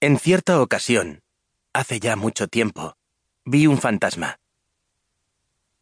En 0.00 0.16
cierta 0.20 0.60
ocasión, 0.60 1.24
hace 1.72 1.98
ya 1.98 2.14
mucho 2.14 2.46
tiempo, 2.46 2.96
vi 3.44 3.66
un 3.66 3.78
fantasma. 3.78 4.38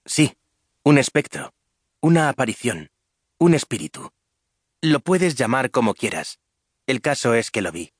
Sí, 0.07 0.39
un 0.85 0.97
espectro, 0.97 1.53
una 2.01 2.31
aparición, 2.31 2.91
un 3.37 3.53
espíritu. 3.53 4.11
Lo 4.81 5.01
puedes 5.01 5.35
llamar 5.35 5.71
como 5.71 5.93
quieras. 5.93 6.39
El 6.87 7.03
caso 7.03 7.35
es 7.35 7.51
que 7.51 7.61
lo 7.61 7.73
vi. 7.73 7.93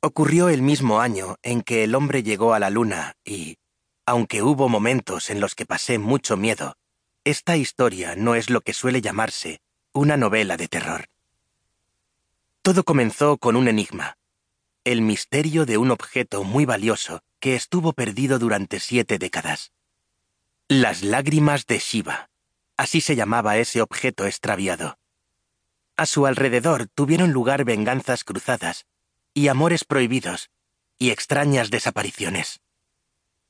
Ocurrió 0.00 0.48
el 0.48 0.62
mismo 0.62 1.02
año 1.02 1.36
en 1.42 1.60
que 1.60 1.84
el 1.84 1.94
hombre 1.94 2.22
llegó 2.22 2.54
a 2.54 2.58
la 2.58 2.70
luna 2.70 3.14
y, 3.22 3.58
aunque 4.06 4.42
hubo 4.42 4.70
momentos 4.70 5.28
en 5.28 5.40
los 5.40 5.54
que 5.54 5.66
pasé 5.66 5.98
mucho 5.98 6.38
miedo, 6.38 6.78
esta 7.24 7.58
historia 7.58 8.16
no 8.16 8.34
es 8.34 8.48
lo 8.48 8.62
que 8.62 8.72
suele 8.72 9.02
llamarse 9.02 9.60
una 9.92 10.16
novela 10.16 10.56
de 10.56 10.68
terror. 10.68 11.08
Todo 12.62 12.84
comenzó 12.84 13.36
con 13.36 13.56
un 13.56 13.68
enigma, 13.68 14.17
el 14.92 15.02
misterio 15.02 15.66
de 15.66 15.76
un 15.76 15.90
objeto 15.90 16.44
muy 16.44 16.64
valioso 16.64 17.22
que 17.40 17.54
estuvo 17.54 17.92
perdido 17.92 18.38
durante 18.38 18.80
siete 18.80 19.18
décadas. 19.18 19.72
Las 20.66 21.02
lágrimas 21.02 21.66
de 21.66 21.78
Shiva, 21.78 22.30
así 22.76 23.00
se 23.00 23.14
llamaba 23.14 23.58
ese 23.58 23.82
objeto 23.82 24.26
extraviado. 24.26 24.98
A 25.96 26.06
su 26.06 26.26
alrededor 26.26 26.88
tuvieron 26.88 27.32
lugar 27.32 27.64
venganzas 27.64 28.24
cruzadas 28.24 28.86
y 29.34 29.48
amores 29.48 29.84
prohibidos 29.84 30.50
y 30.98 31.10
extrañas 31.10 31.70
desapariciones. 31.70 32.60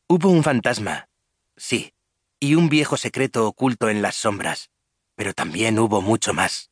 Hubo 0.08 0.30
un 0.30 0.42
fantasma, 0.42 1.08
sí, 1.56 1.92
y 2.41 2.56
un 2.56 2.68
viejo 2.68 2.96
secreto 2.96 3.46
oculto 3.46 3.91
en 3.91 4.02
las 4.02 4.16
sombras, 4.16 4.70
pero 5.14 5.34
también 5.34 5.78
hubo 5.78 6.00
mucho 6.02 6.32
más. 6.32 6.70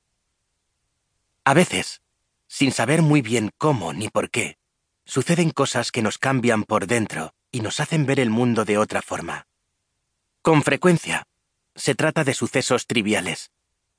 A 1.44 1.55
veces, 1.55 2.02
sin 2.48 2.73
saber 2.73 3.02
muy 3.02 3.23
bien 3.23 3.50
cómo 3.59 3.92
ni 3.92 4.09
por 4.09 4.30
qué, 4.30 4.59
suceden 5.05 5.50
cosas 5.50 5.92
que 5.92 6.02
nos 6.02 6.18
cambian 6.18 6.64
por 6.64 6.86
dentro 6.86 7.32
y 7.52 7.60
nos 7.60 7.80
hacen 7.80 8.06
ver 8.06 8.20
el 8.20 8.30
mundo 8.30 8.64
de 8.64 8.78
otra 8.78 9.02
forma. 9.02 9.47
Con 10.42 10.62
frecuencia, 10.62 11.27
se 11.74 11.94
trata 11.94 12.24
de 12.24 12.34
sucesos 12.34 12.86
triviales, 12.86 13.50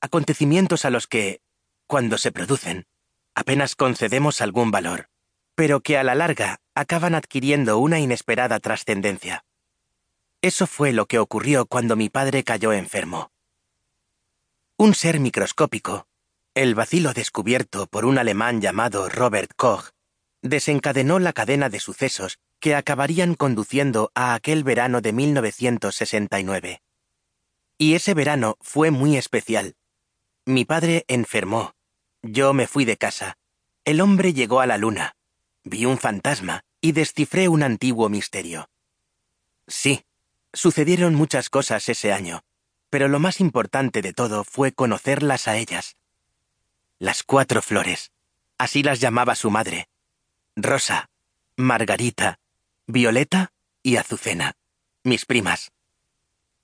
acontecimientos 0.01 0.85
a 0.85 0.89
los 0.89 1.07
que, 1.07 1.41
cuando 1.85 2.17
se 2.17 2.31
producen, 2.31 2.85
apenas 3.35 3.75
concedemos 3.75 4.41
algún 4.41 4.71
valor, 4.71 5.09
pero 5.55 5.81
que 5.81 5.97
a 5.97 6.03
la 6.03 6.15
larga 6.15 6.59
acaban 6.75 7.15
adquiriendo 7.15 7.79
una 7.79 7.99
inesperada 7.99 8.59
trascendencia. 8.59 9.43
Eso 10.41 10.67
fue 10.67 10.93
lo 10.93 11.07
que 11.07 11.19
ocurrió 11.19 11.65
cuando 11.65 11.95
mi 11.95 12.09
padre 12.09 12.43
cayó 12.43 12.73
enfermo. 12.73 13.31
Un 14.77 14.93
ser 14.93 15.19
microscópico, 15.19 16.07
el 16.57 16.73
vacilo 16.73 17.13
descubierto 17.13 17.85
por 17.85 18.03
un 18.03 18.17
alemán 18.17 18.61
llamado 18.61 19.09
Robert 19.09 19.51
Koch, 19.55 19.91
desencadenó 20.41 21.19
la 21.19 21.31
cadena 21.31 21.69
de 21.69 21.79
sucesos 21.79 22.39
que 22.59 22.73
acabarían 22.73 23.35
conduciendo 23.35 24.11
a 24.15 24.33
aquel 24.33 24.63
verano 24.63 25.01
de 25.01 25.13
1969. 25.13 26.81
Y 27.77 27.93
ese 27.93 28.15
verano 28.15 28.57
fue 28.59 28.89
muy 28.89 29.17
especial. 29.17 29.75
Mi 30.45 30.65
padre 30.65 31.05
enfermó, 31.07 31.75
yo 32.23 32.53
me 32.53 32.65
fui 32.65 32.85
de 32.85 32.97
casa. 32.97 33.37
El 33.85 34.01
hombre 34.01 34.33
llegó 34.33 34.59
a 34.59 34.65
la 34.65 34.79
luna. 34.79 35.15
Vi 35.63 35.85
un 35.85 35.99
fantasma 35.99 36.63
y 36.81 36.93
descifré 36.93 37.49
un 37.49 37.61
antiguo 37.61 38.09
misterio. 38.09 38.67
Sí, 39.67 40.05
sucedieron 40.53 41.13
muchas 41.13 41.51
cosas 41.51 41.87
ese 41.87 42.11
año, 42.11 42.41
pero 42.89 43.07
lo 43.09 43.19
más 43.19 43.41
importante 43.41 44.01
de 44.01 44.13
todo 44.13 44.43
fue 44.43 44.71
conocerlas 44.71 45.47
a 45.47 45.57
ellas. 45.57 45.97
Las 46.99 47.21
cuatro 47.23 47.61
flores, 47.61 48.11
así 48.57 48.81
las 48.81 48.99
llamaba 48.99 49.35
su 49.35 49.51
madre. 49.51 49.87
Rosa, 50.55 51.09
Margarita, 51.55 52.39
Violeta 52.87 53.51
y 53.83 53.97
Azucena, 53.97 54.53
mis 55.03 55.25
primas. 55.25 55.71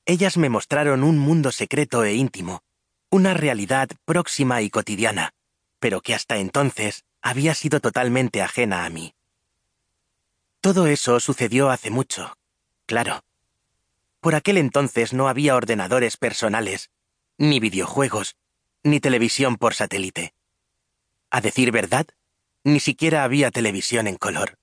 Ellas 0.05 0.37
me 0.37 0.49
mostraron 0.49 1.03
un 1.03 1.19
mundo 1.19 1.51
secreto 1.51 2.03
e 2.03 2.15
íntimo, 2.15 2.63
una 3.11 3.35
realidad 3.35 3.89
próxima 4.05 4.63
y 4.63 4.71
cotidiana, 4.71 5.33
pero 5.79 6.01
que 6.01 6.15
hasta 6.15 6.37
entonces 6.37 7.05
había 7.21 7.53
sido 7.53 7.79
totalmente 7.79 8.41
ajena 8.41 8.85
a 8.85 8.89
mí. 8.89 9.13
Todo 10.61 10.87
eso 10.87 11.19
sucedió 11.19 11.69
hace 11.69 11.91
mucho, 11.91 12.35
claro. 12.87 13.23
Por 14.19 14.33
aquel 14.33 14.57
entonces 14.57 15.13
no 15.13 15.27
había 15.27 15.55
ordenadores 15.55 16.17
personales, 16.17 16.89
ni 17.37 17.59
videojuegos, 17.59 18.35
ni 18.83 18.99
televisión 18.99 19.57
por 19.57 19.73
satélite. 19.73 20.33
A 21.31 21.41
decir 21.41 21.71
verdad, 21.71 22.05
ni 22.63 22.79
siquiera 22.79 23.23
había 23.23 23.51
televisión 23.51 24.07
en 24.07 24.17
color. 24.17 24.57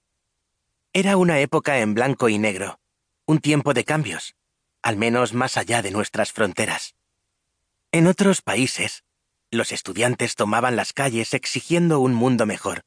Era 0.92 1.16
una 1.16 1.40
época 1.40 1.80
en 1.80 1.94
blanco 1.94 2.28
y 2.28 2.38
negro, 2.38 2.80
un 3.26 3.40
tiempo 3.40 3.74
de 3.74 3.84
cambios, 3.84 4.34
al 4.82 4.96
menos 4.96 5.32
más 5.32 5.56
allá 5.56 5.82
de 5.82 5.90
nuestras 5.90 6.32
fronteras. 6.32 6.94
En 7.92 8.06
otros 8.06 8.42
países, 8.42 9.04
los 9.50 9.72
estudiantes 9.72 10.36
tomaban 10.36 10.76
las 10.76 10.92
calles 10.92 11.34
exigiendo 11.34 12.00
un 12.00 12.14
mundo 12.14 12.46
mejor. 12.46 12.84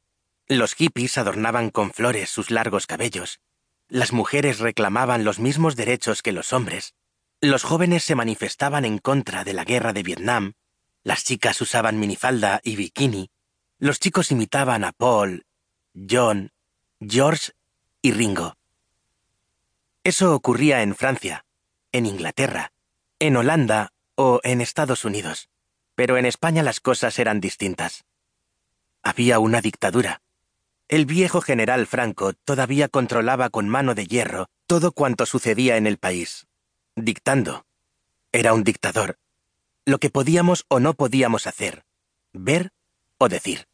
Los 0.48 0.74
hippies 0.74 1.18
adornaban 1.18 1.70
con 1.70 1.92
flores 1.92 2.30
sus 2.30 2.50
largos 2.50 2.86
cabellos. 2.86 3.40
Las 3.88 4.12
mujeres 4.12 4.60
reclamaban 4.60 5.24
los 5.24 5.38
mismos 5.38 5.76
derechos 5.76 6.22
que 6.22 6.32
los 6.32 6.52
hombres. 6.52 6.94
Los 7.40 7.62
jóvenes 7.62 8.04
se 8.04 8.14
manifestaban 8.14 8.84
en 8.84 8.98
contra 8.98 9.44
de 9.44 9.52
la 9.52 9.64
guerra 9.64 9.92
de 9.92 10.02
Vietnam. 10.02 10.54
Las 11.04 11.22
chicas 11.22 11.60
usaban 11.60 12.00
minifalda 12.00 12.60
y 12.64 12.76
bikini. 12.76 13.30
Los 13.78 14.00
chicos 14.00 14.30
imitaban 14.32 14.84
a 14.84 14.92
Paul, 14.92 15.44
John, 15.94 16.50
George 16.98 17.52
y 18.00 18.12
Ringo. 18.12 18.56
Eso 20.02 20.34
ocurría 20.34 20.82
en 20.82 20.94
Francia, 20.94 21.44
en 21.92 22.06
Inglaterra, 22.06 22.72
en 23.18 23.36
Holanda 23.36 23.92
o 24.14 24.40
en 24.44 24.62
Estados 24.62 25.04
Unidos. 25.04 25.50
Pero 25.94 26.16
en 26.16 26.24
España 26.24 26.62
las 26.62 26.80
cosas 26.80 27.18
eran 27.18 27.38
distintas. 27.38 28.04
Había 29.02 29.38
una 29.38 29.60
dictadura. 29.60 30.22
El 30.88 31.04
viejo 31.04 31.42
general 31.42 31.86
Franco 31.86 32.32
todavía 32.32 32.88
controlaba 32.88 33.50
con 33.50 33.68
mano 33.68 33.94
de 33.94 34.06
hierro 34.06 34.48
todo 34.66 34.92
cuanto 34.92 35.26
sucedía 35.26 35.76
en 35.76 35.86
el 35.86 35.98
país, 35.98 36.46
dictando. 36.96 37.66
Era 38.32 38.54
un 38.54 38.64
dictador. 38.64 39.18
Lo 39.86 39.98
que 39.98 40.10
podíamos 40.10 40.64
o 40.68 40.80
no 40.80 40.94
podíamos 40.94 41.46
hacer, 41.46 41.84
ver 42.32 42.70
o 43.18 43.28
decir. 43.28 43.66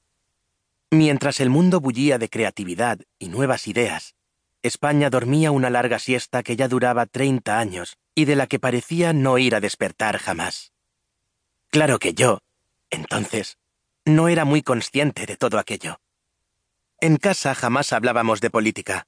Mientras 0.90 1.38
el 1.38 1.50
mundo 1.50 1.80
bullía 1.80 2.18
de 2.18 2.28
creatividad 2.28 2.98
y 3.18 3.28
nuevas 3.28 3.68
ideas, 3.68 4.16
España 4.62 5.08
dormía 5.08 5.52
una 5.52 5.70
larga 5.70 6.00
siesta 6.00 6.42
que 6.42 6.56
ya 6.56 6.66
duraba 6.66 7.06
treinta 7.06 7.60
años 7.60 7.96
y 8.14 8.24
de 8.24 8.34
la 8.34 8.48
que 8.48 8.58
parecía 8.58 9.12
no 9.12 9.38
ir 9.38 9.54
a 9.54 9.60
despertar 9.60 10.18
jamás. 10.18 10.72
Claro 11.70 12.00
que 12.00 12.12
yo, 12.12 12.40
entonces, 12.90 13.56
no 14.04 14.26
era 14.26 14.44
muy 14.44 14.62
consciente 14.62 15.26
de 15.26 15.36
todo 15.36 15.58
aquello. 15.58 16.00
En 17.00 17.16
casa 17.16 17.54
jamás 17.54 17.92
hablábamos 17.92 18.40
de 18.40 18.50
política. 18.50 19.06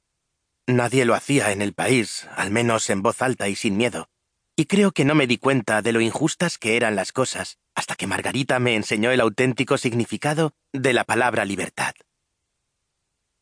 Nadie 0.69 1.05
lo 1.05 1.15
hacía 1.15 1.51
en 1.51 1.61
el 1.61 1.75
país, 1.75 2.29
al 2.37 2.53
menos 2.53 2.89
en 2.89 3.03
voz 3.03 3.21
alta 3.21 3.49
y 3.49 3.57
sin 3.57 3.77
miedo. 3.77 4.09
Y 4.55 4.67
creo 4.67 4.93
que 4.93 5.07
no 5.07 5.15
me 5.15 5.27
di 5.27 5.39
cuenta 5.39 5.81
de 5.81 5.93
lo 5.93 6.03
injustas 6.03 6.59
que 6.59 6.77
eran 6.77 6.95
las 6.95 7.13
cosas 7.13 7.59
hasta 7.75 7.95
que 7.95 8.07
Margarita 8.07 8.59
me 8.59 8.77
enseñó 8.77 9.11
el 9.11 9.21
auténtico 9.21 9.79
significado 9.79 10.53
de 10.75 10.93
la 10.93 11.05
palabra 11.05 11.47
libertad. 11.47 11.95